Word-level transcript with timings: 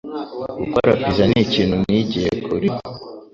Gukora 0.59 0.89
pizza 0.99 1.23
nikintu 1.31 1.75
nigiye 1.89 2.31
kuri 2.45 2.67